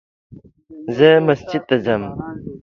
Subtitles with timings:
[0.95, 2.03] زه مسجد ته ځم